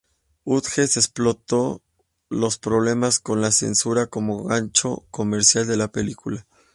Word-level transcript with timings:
Hughes 0.45 0.97
explotó 0.97 1.83
los 2.31 2.57
problemas 2.57 3.19
con 3.19 3.39
la 3.39 3.51
censura 3.51 4.07
como 4.07 4.45
gancho 4.45 5.05
comercial 5.11 5.67
de 5.67 5.77
la 5.77 5.89
película. 5.91 6.47